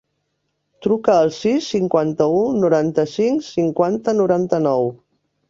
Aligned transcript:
Truca 0.85 1.17
al 1.25 1.29
sis, 1.35 1.67
cinquanta-u, 1.73 2.39
noranta-cinc, 2.65 3.45
cinquanta, 3.51 4.19
noranta-nou. 4.25 4.91